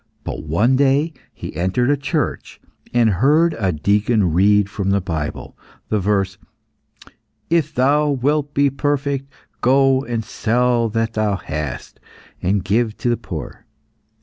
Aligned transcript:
But 0.23 0.41
one 0.41 0.77
day 0.77 1.13
he 1.31 1.55
entered 1.55 1.91
a 1.91 1.95
church, 1.95 2.59
and 2.91 3.07
heard 3.07 3.55
a 3.59 3.71
deacon 3.71 4.33
read 4.33 4.67
from 4.67 4.89
the 4.89 4.99
Bible, 4.99 5.55
the 5.89 5.99
verse, 5.99 6.39
"If 7.51 7.75
thou 7.75 8.09
wilt 8.09 8.55
be 8.55 8.71
perfect, 8.71 9.31
go 9.61 10.03
and 10.03 10.25
sell 10.25 10.89
that 10.89 11.13
thou 11.13 11.35
hast, 11.35 11.99
and 12.41 12.63
give 12.63 12.97
to 12.97 13.09
the 13.09 13.15
poor." 13.17 13.67